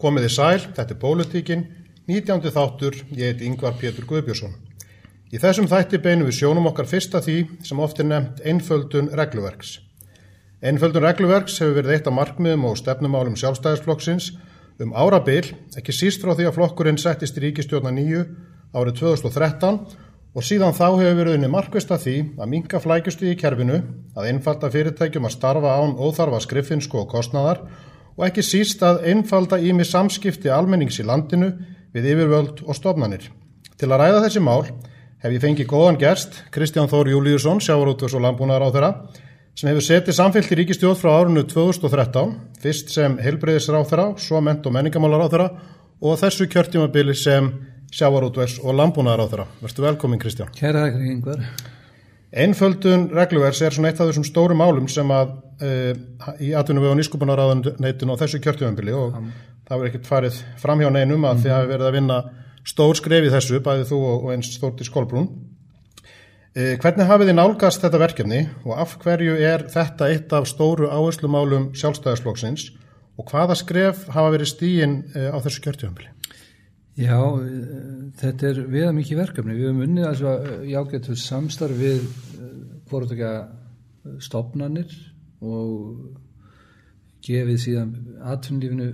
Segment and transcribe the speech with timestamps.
[0.00, 1.62] Komiði sæl, þetta er Pólitíkin,
[2.08, 2.46] 19.
[2.54, 4.54] þáttur, ég heiti Yngvar Pétur Guðbjörnsson.
[5.28, 7.34] Í þessum þætti beinum við sjónum okkar fyrsta því
[7.68, 9.74] sem oft er nefnt einföldun regluverks.
[10.64, 14.30] Einföldun regluverks hefur verið eitt af markmiðum og stefnumálum sjálfstæðisflokksins
[14.80, 18.24] um árabil, ekki síst frá því að flokkurinn settist í ríkistjórna nýju
[18.72, 19.82] árið 2013
[20.32, 23.82] og síðan þá hefur verið unni markvist að því að minka flækjustu í kerfinu,
[24.16, 27.89] að einfalda fyrirtækjum að starfa án óþarfa skriffinsku og kostnaðar og
[28.26, 31.52] ekki síst að einfalda ími samskipti almennings í landinu
[31.94, 33.30] við yfirvöld og stofnanir.
[33.80, 34.62] Til að ræða þessi mál
[35.20, 38.92] hef ég fengið góðan gerst, Kristján Þór Júliusson, sjávarútvöks og landbúnaðar á þeirra,
[39.56, 44.76] sem hefur setið samfélgt í ríkistjóð frá árunnu 2013, fyrst sem þeirra, svo ment og
[44.76, 45.50] menningamálar á þeirra
[46.00, 47.50] og þessu kjörtímabili sem
[47.92, 49.50] sjávarútvöks og landbúnaðar á þeirra.
[49.60, 50.54] Verstu velkomin Kristján.
[50.56, 50.88] Kæra.
[52.30, 55.70] Einföldun regluvers er svona eitt af þessum stóru málum sem að e,
[56.46, 59.32] í atvinnum við á nýskupunaráðuneytinu og þessu kjörtímabili og mm.
[59.66, 61.42] það verður ekkert farið fram hjá neinum að mm.
[61.42, 62.18] þið hafi verið að vinna
[62.70, 65.26] stór skref í þessu, bæðið þú og eins Þórti Skólbrún.
[66.54, 70.86] E, hvernig hafið þið nálgast þetta verkefni og af hverju er þetta eitt af stóru
[70.86, 72.70] áherslumálum sjálfstæðisflokksins
[73.18, 76.14] og hvaða skref hafa verið stíin e, á þessu kjörtjöfambili?
[76.98, 77.60] Já, e,
[78.18, 79.54] þetta er viða mikið verkefni.
[79.54, 82.02] Við höfum unnið að jágetu samstarf við
[82.90, 84.92] hvort ekki að stopnarnir
[85.40, 86.16] og
[87.24, 87.92] gefið síðan
[88.32, 88.88] atvinnlífinu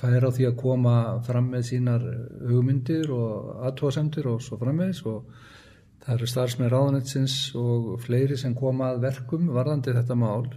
[0.00, 0.94] færa á því að koma
[1.26, 2.06] fram með sínar
[2.48, 5.28] hugmyndir og aðtóasendur og svo frammeðis og
[6.00, 10.48] það eru starfsmenn ráðanetsins og fleiri sem koma að verkum varðandi þetta mál.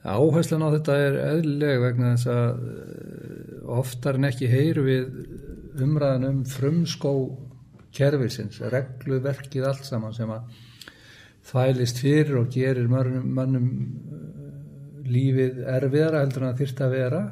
[0.00, 5.08] Áherslan á þetta er eðlileg vegna þess að oftar en ekki heyru við
[5.78, 7.14] umræðan um frumskó
[7.94, 10.58] kerfisins, regluverkið allt saman sem að
[11.50, 13.70] þvælist fyrir og gerir mannum, mannum
[15.10, 17.22] lífið erfiðara heldur en það þyrst að vera.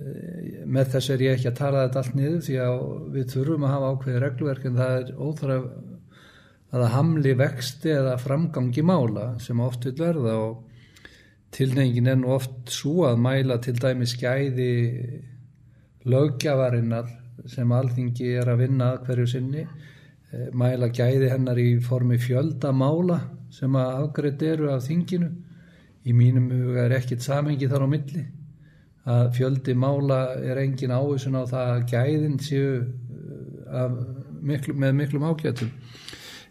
[0.00, 2.82] Eh, með þess er ég ekki að tala þetta allt niður því að
[3.14, 5.70] við þurfum að hafa ákveði regluverk en það er óþarf
[6.70, 10.60] að það hamli vexti eða framgangi mála sem oft vil verða og
[11.56, 14.70] tilnefingin er nú oft svo að mæla til dæmi skæði
[16.06, 17.10] lögjafarinnar
[17.48, 23.20] sem alþingi er að vinna hverju sinni eh, mæla gæði hennar í formi fjöldamála
[23.50, 25.30] sem að afgreitt eru af þinginu
[26.04, 28.26] í mínum huga er ekkit samengi þar á milli
[29.10, 32.72] að fjöldi mála er engin áhersun á það að gæðin séu
[33.70, 33.94] uh,
[34.42, 35.70] miklu, með miklum ágætum.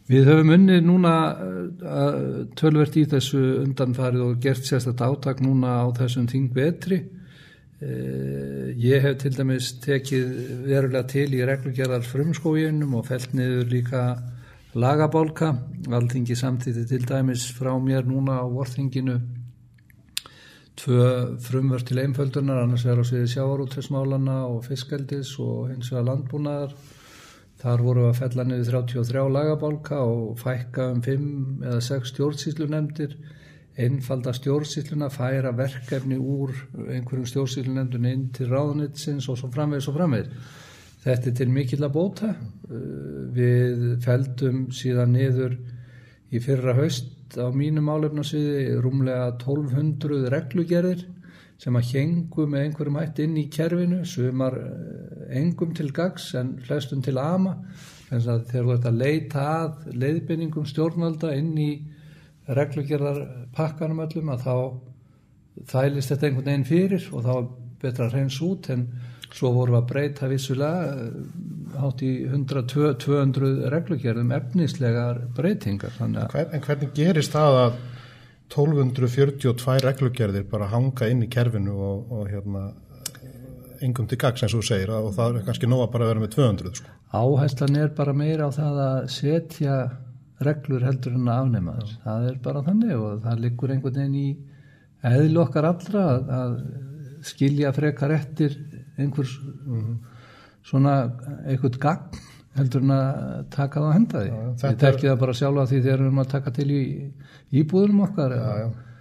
[0.10, 5.88] Við höfum unnið núna uh, tölvert í þessu undanfarið og gert sérstaklega átak núna á
[6.00, 6.26] þessum.
[6.26, 7.19] Uh,
[7.80, 10.32] ég hef til dæmis tekið
[10.66, 14.04] verulega til í reglugjörðar frumskóginum og felt niður líka
[14.76, 15.54] lagabálka.
[15.88, 19.20] Alþingi samtíði til dæmis frá mér núna á vorþinginu
[20.80, 26.76] tvö frumvörð til einföldunar, annars er á sviði sjávarútvegsmálana og fiskaldis og hins vegar landbúnaðar.
[27.60, 33.18] Þar voru að fella niður 33 lagabálka og fækka um 5 eða 6 stjórnsýslunemdir,
[33.80, 36.56] einfalda stjórnsýsluna, færa verkefni úr
[36.90, 40.50] einhverjum stjórnsýslunemdun inn til ráðnitsins og svo framvegis og framvegis.
[41.00, 42.34] Þetta er til mikill að bóta.
[43.36, 45.56] Við feldum síðan niður
[46.30, 51.06] í fyrra haust á mínum álefnarsviði rúmlega 1200 reglugerðir
[51.60, 54.56] sem að hengu með einhverjum hætti inn í kerfinu, sumar
[55.36, 57.58] engum til gags en flestum til ama,
[58.10, 61.72] en þegar þú ert að leita að leiðbynningum stjórnvalda inn í
[62.58, 63.20] reglugerðar
[63.56, 64.56] pakkanum öllum að þá
[65.70, 67.34] þælist þetta einhvern veginn fyrir og þá
[67.80, 68.88] betra að reyns út en
[69.30, 70.96] svo vorum við að breyta vissulega
[71.80, 75.94] hátt í 100-200 reglugjörðum efnislegar breytingar.
[76.00, 77.80] Hvern, en hvernig gerist það að
[78.50, 82.72] 1242 reglugjörðir bara hanga inn í kerfinu og, og hérna
[83.86, 86.24] engum til gags eins og þú segir og það er kannski nóga bara að vera
[86.24, 86.96] með 200 sko.
[87.16, 89.76] Áherslan er bara meira á það að setja
[90.46, 91.98] reglur heldur en að afnema þess.
[92.04, 94.30] Það er bara þannig og það liggur einhvern veginn í
[95.10, 96.56] eðl okkar allra að, að
[97.30, 98.56] skilja frekar eftir
[99.00, 99.98] einhvers mm -hmm
[100.70, 100.98] svona
[101.48, 102.28] eitthvað gagn
[102.60, 104.30] heldur en að taka það að henda því.
[104.30, 106.84] Já, ég tekki það bara sjálfa því þegar við erum að taka til í
[107.62, 108.98] íbúðunum okkar já, eða,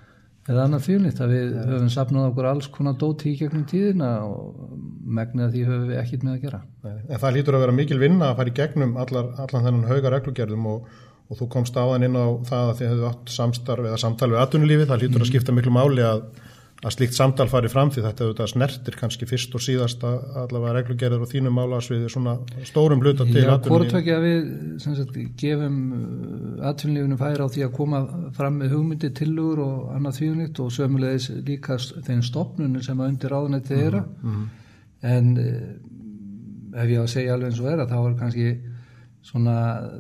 [0.53, 4.77] eða annað fylgnitt að við höfum sapnað okkur alls konar dóti í gegnum tíðina og
[5.19, 6.63] megnið að því höfum við ekkit með að gera.
[7.01, 10.15] En það lítur að vera mikil vinna að fara í gegnum allar, allan þennan hauga
[10.15, 10.95] reglugerðum og,
[11.29, 14.43] og þú komst áðan inn á það að þið hefðu átt samstarf eða samtal við
[14.43, 16.23] atunulífi, það lítur að skipta miklu máli að
[16.79, 20.75] að slíkt samtal fari fram því þetta auðvitað snertir kannski fyrst og síðast að allavega
[20.77, 22.37] reglugerðar og þínum málasviði svona
[22.69, 24.53] stórum hluta til Já, hvort ekki að við
[24.85, 28.03] sagt, gefum uh, atvinnlífunum færi á því að koma
[28.37, 33.35] fram með hugmyndi tilugur og annað þvíunitt og sömulegis líka þeim stopnunum sem að undir
[33.35, 34.49] áðunætti þeirra mm -hmm.
[35.17, 38.49] en eh, ef ég á að segja alveg eins og er að þá er kannski
[39.25, 39.57] svona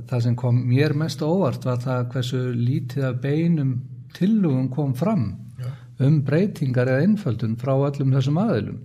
[0.09, 3.73] það sem kom mér mest óvart var það hversu lítið af beinum
[4.17, 5.71] tillugum kom fram Já.
[6.07, 8.79] um breytingar eða einföldun frá öllum þessum aðilum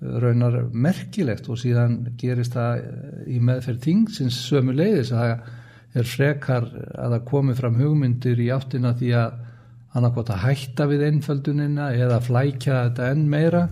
[0.00, 2.82] raunar merkilegt og síðan gerist það
[3.32, 8.50] í meðferð þingsins sömu leiðis að það er frekar að það komi fram hugmyndir í
[8.52, 9.38] áttina því að
[9.96, 13.62] annarkvátt að hætta við einföldunina eða flækja þetta enn meira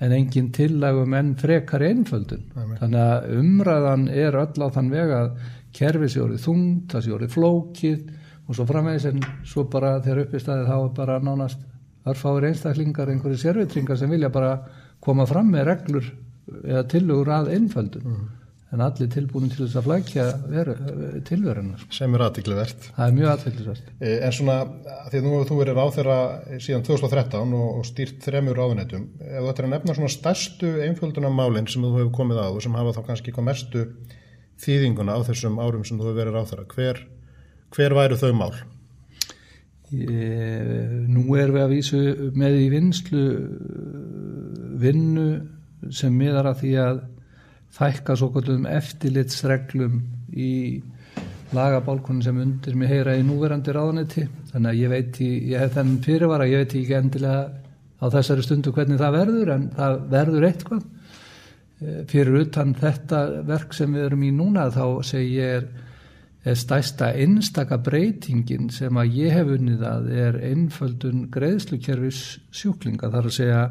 [0.00, 2.46] en engin tillagum enn frekar einföldun.
[2.80, 5.30] Þannig að umræðan er öll á þann veg að
[5.76, 8.00] kerfi sé orðið þungt, það sé orðið flókið
[8.46, 11.60] og svo framvegis en svo bara þegar upp í staði þá er bara nánast
[12.10, 14.56] örfáir einstaklingar, einhverju sérvitringar sem vilja bara
[15.04, 16.10] koma fram með reglur
[16.64, 18.06] eða tillögur að einföldun
[18.70, 20.24] en allir tilbúin til þess að flækja
[21.26, 21.82] tilverunar.
[21.90, 22.86] sem er aðtiklivert.
[22.94, 23.90] Það er mjög aðfylgisvært.
[24.06, 24.56] En svona,
[25.10, 26.18] því að nú hefur þú verið ráþeira
[26.62, 31.70] síðan 2013 og, og stýrt þremur ráðunetum, ef þú ættir að nefna svona stærstu einföldunarmálinn
[31.70, 33.86] sem þú hefur komið á og sem hafa þá kannski hvað mestu
[34.62, 37.04] þýðinguna á þessum árum sem þú hefur verið ráþeira, hver,
[37.74, 38.52] hver væru þau mál?
[39.90, 42.00] Ég, nú erum við að vísu
[42.38, 43.22] með í vinslu
[44.78, 45.30] vinnu
[45.90, 47.00] sem miðar að því að
[47.76, 50.00] fækka svo kvöldum eftirlitsreglum
[50.34, 50.52] í
[51.54, 55.74] lagabálkunum sem undir mig heyra í núverandi ráðanetti þannig að ég veit, í, ég hef
[55.74, 57.42] þennan fyrirvara ég veit ekki endilega
[58.00, 60.82] á þessari stundu hvernig það verður en það verður eitthvað.
[61.80, 65.66] Eh, fyrir utan þetta verk sem við erum í núna þá segi ég er,
[66.44, 72.22] er stæsta einstaka breytingin sem að ég hef unnið að er einföldun greiðslukerfis
[72.56, 73.12] sjúklinga.
[73.12, 73.64] Þar að segja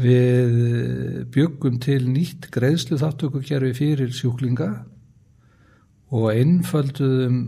[0.00, 4.70] við byggum til nýtt greiðslu þáttökukerfi fyrir sjúklinga
[6.14, 7.38] og einfölduðum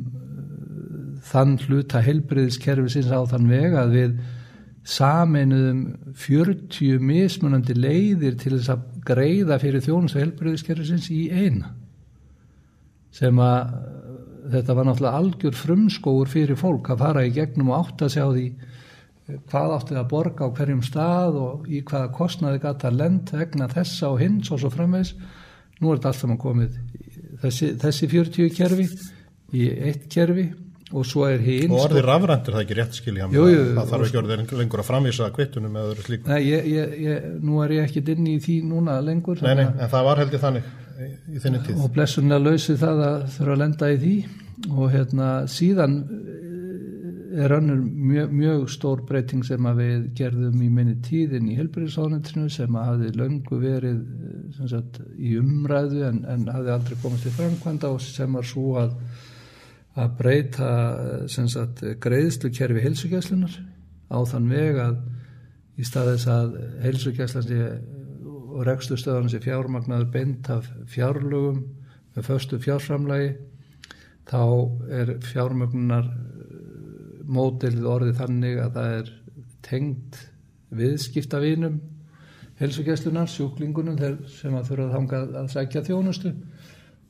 [1.27, 4.19] þann hluta helbriðiskerfisins á þann veg að við
[4.87, 5.81] sameinuðum
[6.15, 11.73] 40 mismunandi leiðir til þess að greiða fyrir þjónus og helbriðiskerfisins í eina.
[13.11, 13.75] Sem að
[14.53, 18.31] þetta var náttúrulega algjör frumskóur fyrir fólk að fara í gegnum og átta sig á
[18.31, 18.47] því
[19.27, 24.13] hvað átti að borga á hverjum stað og í hvaða kostnaði gata lend vegna þessa
[24.13, 25.17] og hins og svo framvegs
[25.81, 26.77] nú er þetta allt saman komið
[27.43, 28.87] þessi, þessi 40 kerfi
[29.57, 30.47] í eitt kerfi
[30.95, 34.21] og svo er hinn Og orðið rafrænt er það ekki rétt skilja það þarf ekki
[34.21, 36.31] orðið lengur að framvísa kvittunum eða öðru slíku.
[36.31, 39.67] Nei, ég, ég, ég, nú er ég ekki inn í því núna lengur Nei, nei,
[39.67, 41.83] en það var held ég þannig í, í þinni tíð.
[41.83, 44.15] og blessunlega lausið það að þurfa að lenda í því
[44.71, 45.99] og hérna síðan
[47.37, 52.49] er önnur mjög, mjög stór breyting sem að við gerðum í minni tíðin í helbriðsánendrinu
[52.53, 57.27] sem að hafði löngu verið eh, sem sagt, í umræðu en, en hafði aldrei komast
[57.27, 58.97] til framkvæmda og sem var svo að
[59.97, 63.59] að breyta eh, sem sagt, greiðslukerfi heilsugjæslunar
[64.13, 64.99] á þann veg að
[65.77, 67.69] í staðis að heilsugjæslan sé
[68.57, 71.61] og rekstustöðan sé fjármagnaður beint af fjárlugum
[72.17, 73.35] með föstu fjárframlagi
[74.27, 74.41] þá
[74.89, 76.09] er fjármögnunar
[77.27, 79.13] mótilið orðið þannig að það er
[79.67, 80.19] tengt
[80.77, 81.79] viðskiptavinum
[82.61, 83.99] heilsugjæslunar, sjúklingunum
[84.33, 86.33] sem að þurfa að þanga að sækja þjónustu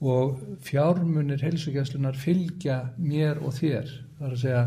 [0.07, 3.93] og fjármunir heilsugjæslunar fylgja mér og þér.
[4.19, 4.65] Það er að segja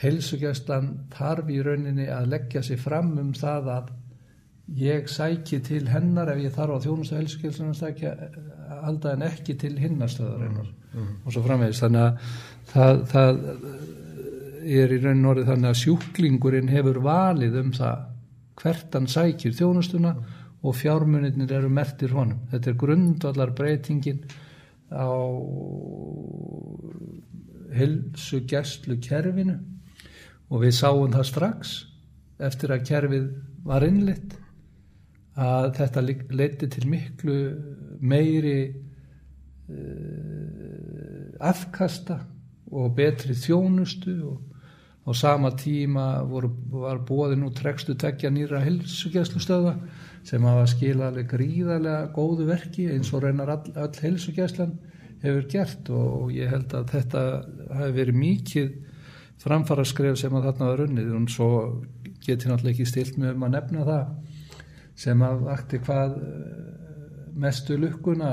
[0.00, 3.92] heilsugjæslan þarf í rauninni að leggja sig fram um það að
[4.80, 8.14] ég sæki til hennar ef ég þarf á þjónustu heilsugjæslunar sækja
[8.80, 11.12] alltaf en ekki til hinnastöðarinnar mm.
[11.26, 11.84] og svo framvegist.
[11.84, 12.32] Þannig að
[12.72, 13.44] það, það
[14.64, 18.04] er í rauninni orðið þannig að sjúklingurinn hefur valið um það
[18.60, 20.14] hvert hann sækir þjónustuna
[20.64, 22.40] og fjármunirnir eru mertir honum.
[22.52, 24.22] Þetta er grundvallar breytingin
[24.94, 25.10] á
[27.74, 29.58] hilsu gerstlu kerfinu
[30.50, 31.74] og við sáum það strax
[32.44, 33.26] eftir að kerfið
[33.66, 34.36] var innlitt
[35.40, 36.00] að þetta
[36.38, 37.38] leiti til miklu
[38.04, 38.74] meiri uh,
[41.42, 42.20] afkasta
[42.74, 44.53] og betri þjónustu og
[45.04, 49.74] á sama tíma voru, var bóðin út trekstu tekja nýra hilsugjæslustöða
[50.24, 54.78] sem hafa skilað gríðarlega góðu verki eins og reynar all, all hilsugjæslan
[55.24, 57.24] hefur gert og ég held að þetta
[57.76, 58.72] hafi verið mikið
[59.44, 61.50] framfara skref sem að þarna var runnið og svo
[62.24, 64.04] geti náttúrulega ekki stilt með um að nefna það
[65.04, 66.18] sem að vakti hvað
[67.44, 68.30] mestu lukkuna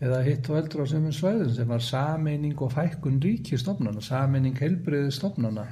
[0.00, 5.10] eða hitt og eldur á semum svæðin sem var sameining og fækkun ríkistofnana, sameining heilbriði
[5.14, 5.66] stofnana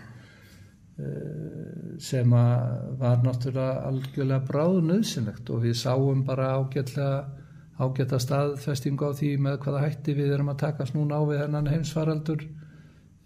[1.99, 9.59] sem var náttúrulega algjörlega bráð nöðsynlegt og við sáum bara ágæta staðfestingu á því með
[9.65, 12.45] hvaða hætti við erum að takast núna á við hennan heimsfaraldur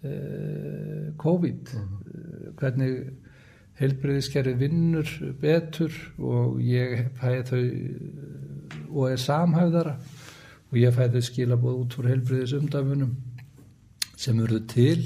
[0.01, 2.53] eh, COVID uh -huh.
[2.57, 3.13] hvernig
[3.79, 5.07] heilbriðiskerri vinnur
[5.41, 9.95] betur og ég fæði þau og er samhæfðara
[10.69, 13.15] og ég fæði skilabóð út úr heilbriðis umdafunum
[14.19, 15.03] sem eru til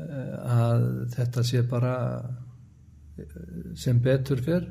[0.00, 1.96] eh, að þetta sé bara
[3.18, 3.40] eh,
[3.78, 4.68] sem betur fyrr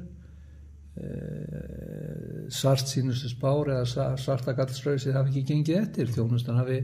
[2.49, 6.09] svart sínustu spár eða svarta gallströysið hafi ekki gengið eftir.
[6.11, 6.79] Þjónustan hafi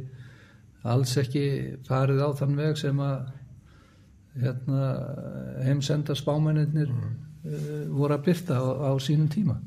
[0.86, 1.46] alls ekki
[1.88, 3.26] farið á þann veg sem að
[4.44, 4.90] hérna,
[5.66, 7.16] heimsenda spámennir mm.
[7.48, 9.58] uh, voru að byrta á, á sínum tíma.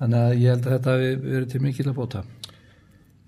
[0.00, 2.24] Þannig að ég held að þetta hefur verið til mikil að bóta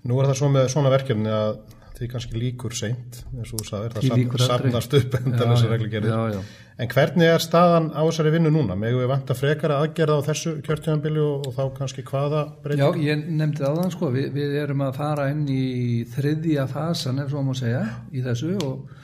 [0.03, 1.55] Nú er það svo með svona verkefni að
[1.93, 6.41] því kannski líkur seint eins og þú sagðir, það samnast upp endan þessi reglugerði
[6.81, 8.75] en hvernig er staðan á þessari vinnu núna?
[8.79, 12.81] Megu við vanta frekara aðgerða á þessu kjörtjöðanbili og, og þá kannski hvaða breyting?
[12.81, 14.09] Já, ég nefndi þann sko.
[14.15, 15.67] Við, við erum að fara inn í
[16.15, 18.95] þriðja fasan ef svo má segja í þessu og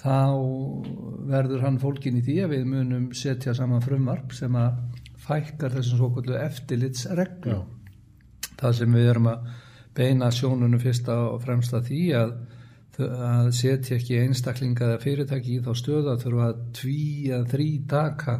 [0.00, 0.16] þá
[1.28, 4.80] verður hann fólkin í því að við munum setja saman frumvarp sem að
[5.20, 7.58] fækkar þessum svo kvöldu eftirlitsreglu
[8.60, 9.50] það sem við erum að
[9.96, 12.32] beina sjónunum fyrst og fremst að því að,
[13.00, 17.04] að setja ekki einstaklinga eða fyrirtæki í þá stöðu að þurfa að tví
[17.36, 18.38] að þrý taka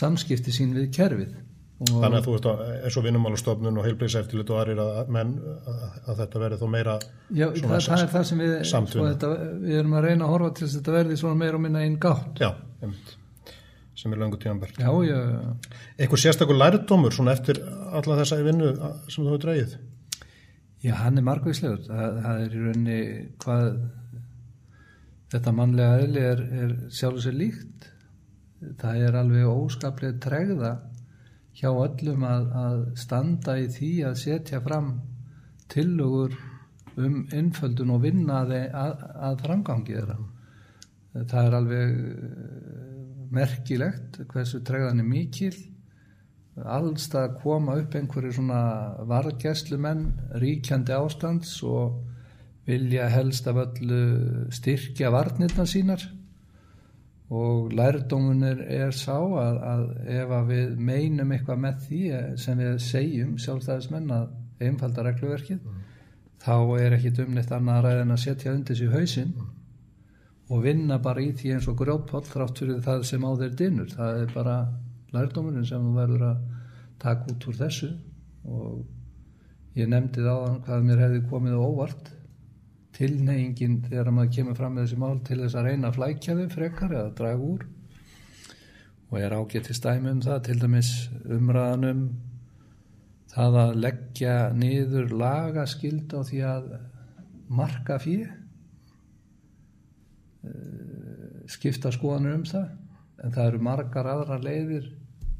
[0.00, 1.36] samskipti sín við kerfið.
[1.78, 5.36] Þannig að þú veist að eins og vinnumálastofnun og heilbríðseftilit og aðrir að, menn,
[5.70, 6.96] að, þetta verði þó meira
[7.30, 9.30] Já, það, það er það sem við, sko, þetta,
[9.62, 11.84] við erum að reyna að horfa til þess að þetta verði svona meira og minna
[11.86, 12.42] einn gátt.
[12.42, 12.50] Já,
[12.82, 13.14] einmitt
[13.98, 15.18] sem er langu já.
[15.98, 18.68] Eitthvað sérstaklega lærdómur svona eftir alla þessa vinnu
[19.10, 19.72] sem þú hefur dreyið?
[20.78, 21.80] Já, hann er margvíslegur.
[21.88, 22.98] Það, það er í rauninni
[23.42, 23.70] hvað
[25.32, 27.88] þetta mannlega eðli er, er sjálf og sér líkt.
[28.78, 30.72] Það er alveg óskaplega tregða
[31.58, 34.92] hjá öllum að, að standa í því að setja fram
[35.70, 36.36] tillögur
[36.98, 39.02] um innföldun og vinna að, að,
[39.42, 40.18] framgangi þeirra.
[41.18, 41.98] Það er alveg
[43.34, 45.10] merkilegt hversu tregðan er
[46.58, 52.04] mikil allstað koma upp einhverju svona vargæslumenn ríkjandi ástands og
[52.66, 56.02] vilja helst af öllu styrkja varnirna sínar
[57.30, 62.02] og lærdómunir er sá að, að ef að við meinum eitthvað með því
[62.36, 64.28] sem við segjum sjálfstæðismenn að
[64.60, 65.78] einfalda regluverkið mm.
[66.40, 69.54] þá er ekki dumnitt annað ræð en að setja undir sér hausinn mm.
[70.48, 73.92] og vinna bara í því eins og grótpall þrátt fyrir það sem á þeir dinnur
[73.92, 74.58] það er bara
[75.14, 76.44] lærdómurinn sem þú verður að
[77.02, 77.90] taka út úr þessu.
[78.48, 82.12] Og ég nefndi þá hvað mér hefði komið óvart.
[82.98, 86.48] Tilneyingin þegar maður kemur fram með þessi mál til þess að reyna að flækja þau
[86.54, 87.66] frekar eða draga úr.
[89.08, 90.90] Og ég er ágætt í stæmi um það til dæmis
[91.24, 92.02] umræðanum
[93.32, 96.68] það að leggja niður lagaskild á því að
[97.48, 98.32] marka fyrir
[100.44, 102.68] eh, skipta skoðanur um það.
[103.24, 104.90] En það eru margar aðra leiðir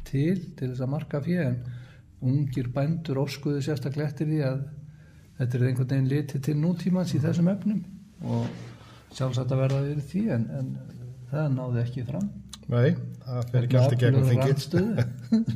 [0.08, 1.60] til til þess að marka fyrir en
[2.28, 4.62] ungir bændur óskuðu sérstaklega eftir því að
[5.38, 7.82] þetta er einhvern veginn litið til nútímans í þessum efnum.
[8.26, 8.46] Og
[9.14, 10.70] sjálfsagt að verða við því en, en
[11.30, 12.30] það náði ekki fram.
[12.68, 12.88] Nei,
[13.24, 14.58] það fer ekki alltaf gegnum þingið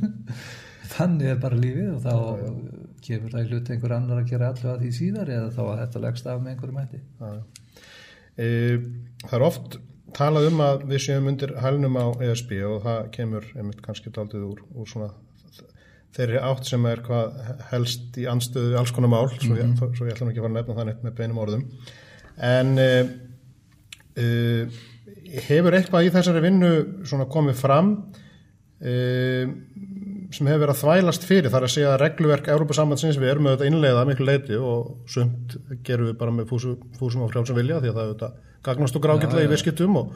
[0.93, 2.81] Þannig er bara lífið og þá já, já.
[3.07, 5.79] kemur það í hlut einhver annar að gera allu að því síðar eða þá að
[5.79, 6.99] þetta leggst af með einhverjum hætti.
[8.37, 8.49] E,
[9.23, 9.77] Það er oft
[10.11, 14.47] talað um að við séum undir hælnum á ESB og það kemur einmitt kannski daldið
[14.49, 15.11] úr, úr svona
[16.13, 17.37] þeirri átt sem er hvað
[17.71, 19.95] helst í anstöðu alls konar mál, svo ég, mm -hmm.
[19.97, 21.63] svo ég ætla ekki að fara að nefna það neitt með beinum orðum
[22.37, 23.03] en uh,
[24.21, 24.81] uh,
[25.47, 26.71] hefur eitthvað í þessari vinnu
[27.05, 27.91] svona komið fram
[28.83, 29.45] uh,
[30.33, 33.49] sem hefur verið að þvælast fyrir þar að segja að regluverk Európa sambandsins við erum
[33.49, 37.81] auðvitað innleiða miklu leiti og sumt gerum við bara með fúsum, fúsum og frjálsum vilja
[37.81, 40.13] því að það auðvitað gagnast og grákillega í visskiptum og,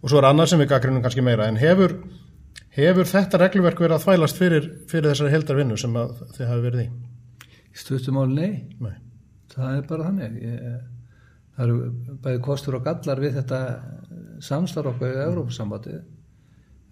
[0.00, 1.96] og svo er annað sem við gaggrinum kannski meira en hefur,
[2.76, 6.00] hefur þetta reglverk verið að þvælast fyrir, fyrir þessari heldarvinnu sem
[6.36, 6.88] þið hafi verið í?
[7.80, 8.66] Stuttumál nei.
[8.82, 8.96] nei
[9.54, 10.80] það er bara þannig Ég,
[11.56, 13.60] það eru bæði kostur og gallar við þetta
[14.44, 16.00] samstarf okkur í Európa-sambandið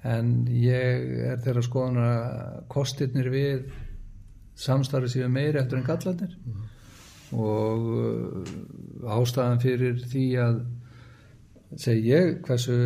[0.09, 3.71] en ég er þeirra skoðan að kostirnir við
[4.59, 6.67] samstarfið séu meiri eftir en gallarnir mm.
[7.39, 10.61] og uh, ástæðan fyrir því að
[11.77, 12.77] segi ég hversu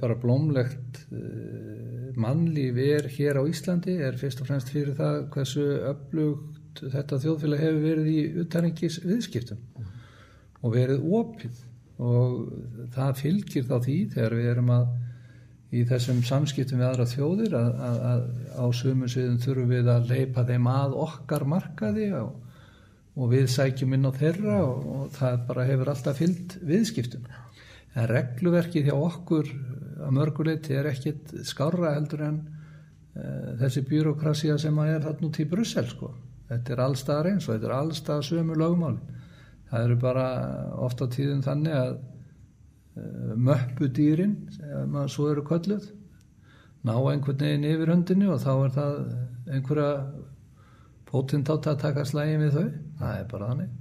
[0.00, 3.94] bara blómlegt uh, mannlíf er hér á Íslandi?
[4.02, 9.86] Er fyrst og fremst fyrir það hversu öflugt þetta þjóðfélag hefur verið í uttæringis viðskiptum
[10.62, 11.64] og verið opið?
[11.98, 12.34] Og
[12.94, 14.90] það fylgir þá því þegar við erum að
[15.74, 18.22] í þessum samskiptum við aðra þjóðir að, að, að
[18.56, 22.30] á sömu sviðum þurfum við að leipa þeim að okkar markaði og,
[23.18, 27.28] og við sækjum inn á þeirra og, og það bara hefur alltaf fyllt viðskiptum
[27.94, 29.50] en regluverki hjá okkur
[30.04, 35.40] að mörguleiti er ekkit skára heldur en uh, þessi byråkrasía sem að er þarna út
[35.42, 36.12] í Brussel sko.
[36.48, 38.98] Þetta er allstað reyns og þetta er allstað sömu lögmál.
[39.68, 40.28] Það eru bara
[40.86, 45.90] ofta tíðum þannig að uh, möppudýrin, sem að svo eru kölluð,
[46.86, 48.98] ná einhvern veginn yfir höndinni og þá er það
[49.48, 49.92] einhverja
[51.08, 52.66] pótintátt að taka slægin við þau
[53.00, 53.76] það er bara þannig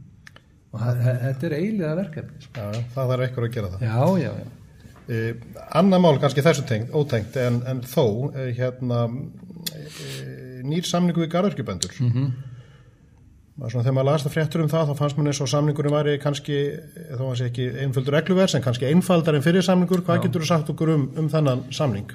[0.78, 2.54] og þetta er eiginlega verkefni sko.
[2.62, 4.56] Já, það þarf ekkur að gera það Já, já, já
[5.08, 5.36] Eh,
[5.72, 9.06] Anna mál kannski þessu tengt, ótengt en, en þó eh, hérna,
[9.72, 12.34] eh, nýr samningu við garðurkjubendur mm -hmm.
[13.72, 16.58] þegar maður las það fréttur um það þá fannst maður eins og samningurum væri kannski
[17.14, 20.24] að það sé ekki einföldur regluvers en kannski einfaldar en fyrir samningur hvað Já.
[20.28, 22.12] getur þú sagt okkur um, um þennan samning?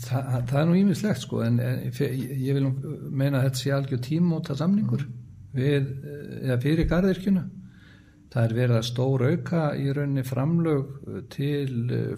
[0.00, 2.74] Þa, það er nú ímislegt sko en, en ég vil
[3.10, 5.06] meina að þetta sé algjör tímóta samningur
[5.56, 5.88] við,
[6.44, 7.44] eða fyrir garðirkjuna
[8.30, 10.84] það er verið að stóra auka í rauninni framlög
[11.34, 11.72] til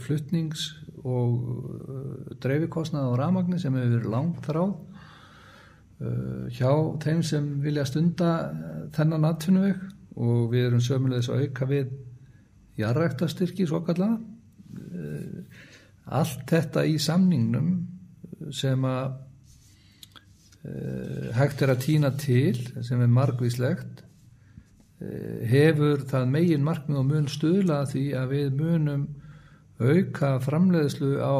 [0.05, 0.67] fluttnings
[1.03, 4.75] og dreifikostnað á ramagni sem hefur verið langt þráð
[6.53, 6.73] hjá
[7.03, 8.31] þeim sem vilja stunda
[8.95, 9.83] þennan atvinnuveg
[10.21, 11.93] og við erum sömulegis að auka við
[12.81, 14.19] jarræktastyrki svo kallega
[16.12, 17.75] allt þetta í samningnum
[18.53, 19.21] sem að
[21.37, 27.29] hægt er að týna til sem er margvíslegt uh, hefur það megin markmið og mun
[27.31, 29.09] stuðla því að við munum
[29.83, 31.37] auka framleiðslu á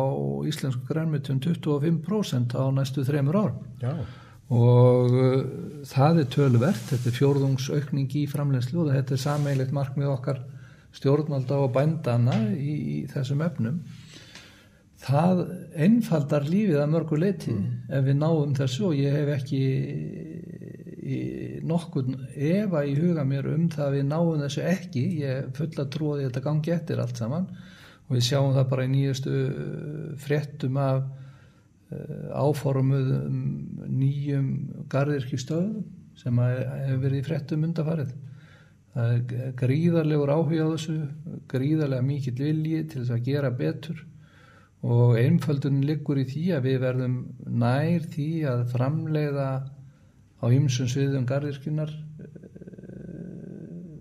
[0.49, 3.93] íslensku grænmyndum 25% á næstu þremur ár Já.
[4.51, 5.43] og uh,
[5.89, 10.43] það er tölverkt, þetta er fjórðungsaukning í framleiðslu og þetta er sameilegt markmið okkar
[10.97, 13.79] stjórnvalda og bændana í, í þessum efnum
[15.02, 15.42] það
[15.87, 17.71] einfaldar lífið að mörgu leiti mm.
[17.90, 19.62] ef við náum þessu og ég hef ekki
[21.66, 25.02] nokkur efa í huga mér um það að við náum þessu ekki.
[25.23, 27.49] Ég fulla trúið þetta gangi eftir allt saman.
[28.09, 29.35] Og við sjáum það bara í nýjastu
[30.23, 33.40] fréttum af uh, áformuðum
[33.88, 34.49] nýjum
[34.92, 35.82] gardirkistöðum
[36.18, 38.12] sem hefur verið í fréttum undafarið
[38.93, 40.97] það er gríðarlegur áhuga á þessu
[41.49, 44.02] gríðarlega mikill vilji til þess að gera betur
[44.82, 49.50] og einföldun liggur í því að við verðum nær því að framleiða
[50.42, 52.32] á ymsum sviðum gardirkynnar eh,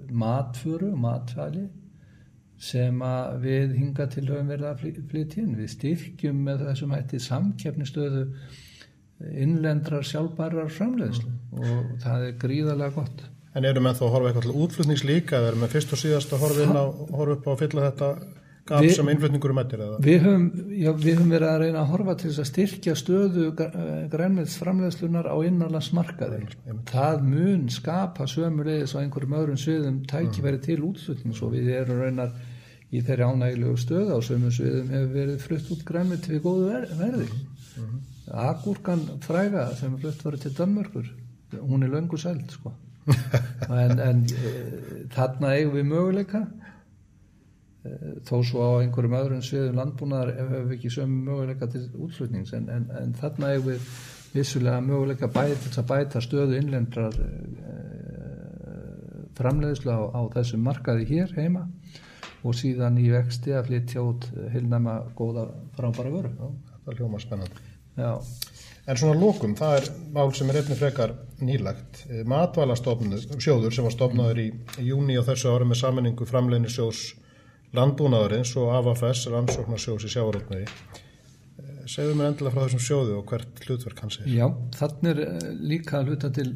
[0.09, 1.67] matföru, matfæli
[2.61, 5.57] sem að við hinga til höfum verið að flytja inn.
[5.57, 8.25] Við styrkjum með þessum hætti samkeppnistöðu
[9.21, 11.61] innlendrar sjálfbærar framleiðslu mm.
[11.61, 13.23] og það er gríðarlega gott.
[13.51, 16.33] En erum við þá að horfa eitthvað til útflutningslíka eða erum við fyrst og síðast
[16.33, 16.85] að horfa, á,
[17.17, 18.09] horfa upp á að fylla þetta
[18.71, 19.97] gaf sem innflutningur um ettir eða?
[20.05, 23.47] Við höfum, já, við höfum verið að reyna að horfa til þess að styrkja stöðu
[24.13, 26.41] grænmeðsframleðslunar á innanlandsmarkaði.
[26.91, 30.65] Það mun skapa sömulegis á einhverjum öðrum sviðum tækifæri mm.
[30.67, 32.35] til útflutnings og við erum reynar
[32.91, 37.27] í þeirri ánægilegu stöðu á sömum sviðum hefur verið flutt út grænmeð til góðu verði.
[37.27, 37.99] Mm -hmm.
[38.31, 41.05] Agurkan fræga sem flutt var til Danmörkur,
[41.59, 42.73] hún er löngu sælt sko.
[43.69, 44.51] en, en e,
[45.09, 46.70] þarna eigum við möguleika Eh,
[48.27, 52.67] þó svo á einhverjum öðrum sviðum landbúnaðar hefur við ekki sömu möguleika til útflutnings en,
[52.69, 53.87] en, en þarna hefur við
[54.35, 57.73] vissulega möguleika bæt, að bæta stöðu innlendrar e,
[59.37, 61.65] framleiðslu á, á þessum markaði hér heima
[62.45, 66.31] og síðan í vexti að flytja út heilnæma góða frábæra vöru.
[66.37, 67.67] Já, Það er hljóma spennandi.
[67.97, 68.13] Já.
[68.89, 71.11] En svona lókum, það er mál sem er einnig frekar
[71.45, 72.05] nýlagt.
[72.09, 74.47] Eh, matvælastofnur, sjóður sem var stofnaður í,
[74.81, 77.03] í júni og þessu ára með sammenningu framleginni sjós
[77.75, 83.63] landbúnaðurins og AFS rannsóknarsjós í sjávaröldniði eh, segðu mér endilega frá þessum sjóðu og hvert
[83.65, 84.27] hlutverk hans er.
[84.31, 86.49] Já, þannig er eh, líka hluta til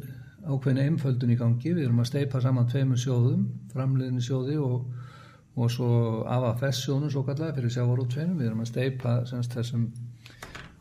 [0.46, 1.72] ákveðin einföldun í gangi.
[1.72, 4.84] Við erum að steipa saman tveimur sjóðum framleiðinu sjóði og,
[5.56, 5.90] og svo
[6.30, 9.88] AFS sjónum svo kallega fyrir sjávaröldfeinum, við erum að steipa semst þessum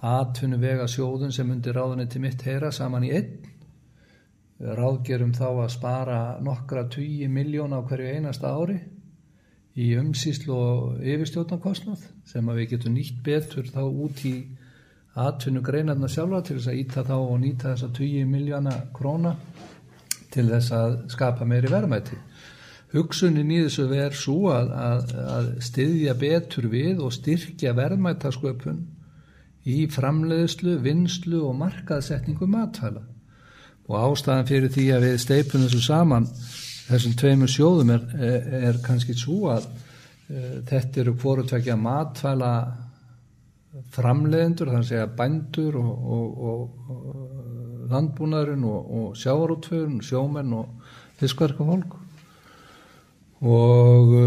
[0.05, 3.53] atvinnu vega sjóðun sem undir ráðunni til mitt heyra saman í einn.
[4.55, 8.77] Ráðgerum þá að spara nokkra 20 miljón á hverju einasta ári
[9.75, 14.35] í umsýslu og yfirstjórnarkostnað sem að við getum nýtt betur þá út í
[15.15, 19.35] atvinnu greinarna sjálfa til þess að íta þá og nýta þess að 20 miljóna króna
[20.31, 22.19] til þess að skapa meiri verðmæti.
[22.95, 28.83] Hugsunin í þessu verð svo að, að, að styðja betur við og styrkja verðmætasköpun
[29.65, 33.03] í framleiðslu, vinslu og markaðsetningu matfæla.
[33.89, 36.29] Og ástæðan fyrir því að við steipum þessu saman
[36.85, 39.67] þessum tveimur sjóðum er, er, er kannski svo að
[40.29, 42.51] e, þetta eru hvorutvekja matfæla
[43.95, 51.97] framleiðendur, þannig að segja bændur og, og, og landbúnaðurinn og, og sjávarútfjörun, sjómenn og fiskverkafólk.
[53.45, 54.25] Og e,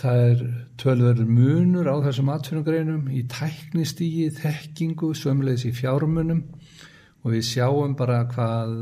[0.00, 0.44] það er
[0.80, 6.42] tölverður munur á þessum atvinnugreinum í tæknistígi, þekkingu, sömulegis í fjármunum
[7.24, 8.72] og við sjáum bara hvað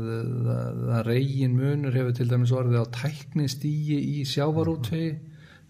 [0.43, 5.13] það reygin munur hefur til dæmis orðið á tæknistígi í sjávarútvegi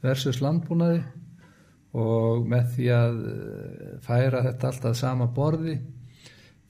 [0.03, 1.03] versus landbúnaði.
[1.93, 3.19] Og með því að
[4.01, 5.75] færa þetta alltaf sama borði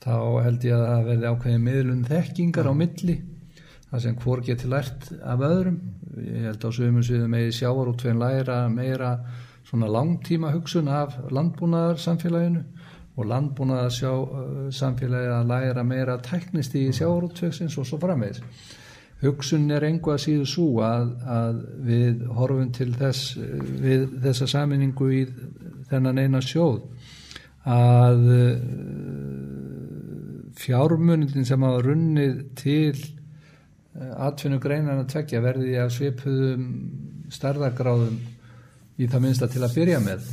[0.04, 3.14] þá held ég að það verði ákveðið miðlun þekkingar á milli
[3.88, 5.80] það sem hvor geti lært af öðrum.
[6.20, 9.14] Ég held á sögum sviðum með sjávarútvegin læra meira
[9.64, 12.02] svona langtíma hugsun af landbúnaðar
[13.14, 14.12] og landbúnaðar sjá,
[14.74, 18.42] samfélagi að læra meira tæknist í sjávarútvegsins og svo framvegs
[19.24, 23.36] hugsun er engu að síðu svo að, að við horfum til þess
[23.80, 25.22] við þessa saminningu í
[25.90, 26.82] þennan eina sjóð
[27.64, 28.26] að
[30.60, 32.98] fjármunindin sem hafa runnið til
[33.94, 36.66] atvinnugreinan að tvekja verði að svipuðum
[37.32, 38.18] starðagráðum
[38.98, 40.26] í það minnsta til að byrja með.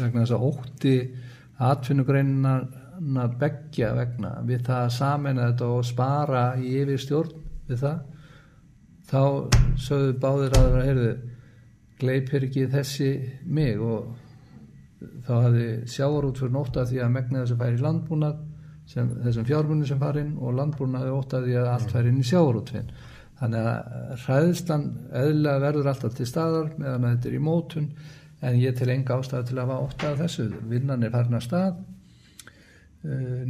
[0.00, 0.96] Vegna þess að ótti
[1.58, 7.80] atvinnugreinan að begja vegna við það að samena þetta og spara í yfir stjórn við
[7.84, 8.02] það
[9.10, 9.22] þá
[9.86, 11.14] sögðu báðir að það heyrðu
[12.00, 13.10] gleipir ekki þessi
[13.46, 14.12] mig og
[15.26, 18.38] þá hafði sjáur út fyrir nótt að því að megna þessu færi landbúnað
[18.88, 22.90] sem, þessum fjármunni sem farinn og landbúnaði ótaði að allt fær inn í sjáurútvinn
[23.40, 24.84] þannig að hræðslan
[25.22, 27.88] eðla verður alltaf til staðar meðan þetta er í mótun
[28.44, 30.46] en ég til enga ástæðu til að hafa ótaði þessu.
[30.70, 31.82] Vinnan er farin að stað.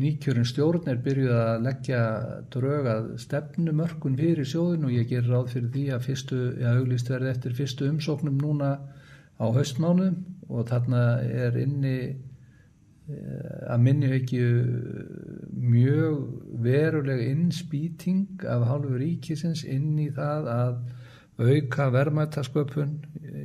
[0.00, 2.02] Nýkjörun stjórn er byrjuð að leggja
[2.50, 7.30] drögað stefnumörkun fyrir sjóðin og ég ger ráð fyrir því að fyrstu, já auglýst verði
[7.30, 8.72] eftir fyrstu umsóknum núna
[9.38, 10.18] á höstmánuðum
[10.50, 11.98] og þarna er inni
[13.04, 14.38] Eh, að minni ekki
[15.52, 16.22] mjög
[16.64, 20.78] veruleg innspýting af hálfu ríkisins inn í það að
[21.44, 22.94] auka verðmættasköpun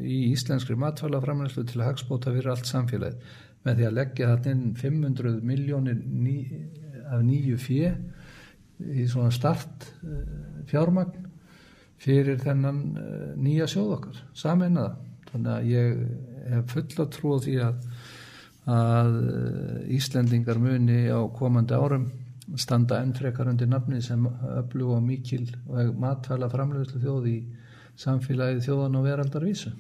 [0.04, 3.34] í íslenskri matfælaframlæslu til að hagspóta fyrir allt samfélagið.
[3.68, 6.36] Með því að leggja þetta inn 500 miljónir ný,
[7.10, 7.92] af nýju fjö
[8.80, 11.28] í svona start eh, fjármagn
[12.00, 14.96] fyrir þennan eh, nýja sjóð okkar, saminnaða
[15.30, 16.00] þannig að ég
[16.54, 17.84] hef fulla trú á því að
[18.70, 22.10] að eh, Íslendingar muni á komandi árum
[22.58, 27.38] standa enn frekar undir nafni sem öflug og mikil og matfæla framlegslu þjóð í
[28.00, 29.72] samfélagið þjóðan og veraldarvísu.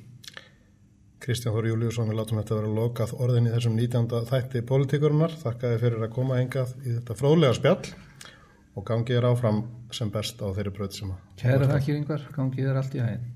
[1.19, 4.21] Kristján Þóri Júliusson, við látum þetta vera lokað orðin í þessum 19.
[4.29, 5.33] þætti politikurinnar.
[5.41, 7.91] Þakka þið fyrir að koma engað í þetta fróðlega spjall
[8.79, 9.59] og gangið er áfram
[9.95, 11.27] sem best á þeirri bröð sem að...
[11.41, 13.27] Kæra þakkir yngvar, gangið er allt í hæginn.